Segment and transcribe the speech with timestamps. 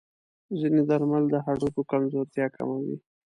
[0.59, 2.95] ځینې درمل د هډوکو کمزورتیا کموي.